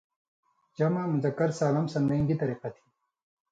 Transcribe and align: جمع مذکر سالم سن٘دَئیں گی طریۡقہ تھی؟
جمع 0.79 1.03
مذکر 1.13 1.49
سالم 1.59 1.85
سن٘دَئیں 1.93 2.23
گی 2.27 2.35
طریۡقہ 2.41 2.67
تھی؟ 2.75 2.83